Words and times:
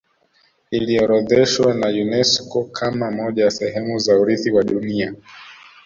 iliorodheshwa 0.71 1.73
na 1.73 1.87
unesco 1.87 2.63
kama 2.63 3.11
moja 3.11 3.43
ya 3.43 3.51
sehemu 3.51 3.99
za 3.99 4.19
urithi 4.19 4.51
wa 4.51 4.63
dunia 4.63 5.15